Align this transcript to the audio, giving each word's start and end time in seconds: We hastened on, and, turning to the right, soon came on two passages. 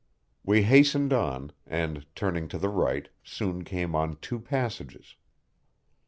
We 0.43 0.63
hastened 0.63 1.13
on, 1.13 1.51
and, 1.67 2.07
turning 2.15 2.47
to 2.47 2.57
the 2.57 2.69
right, 2.69 3.07
soon 3.23 3.63
came 3.63 3.93
on 3.93 4.15
two 4.19 4.39
passages. 4.39 5.13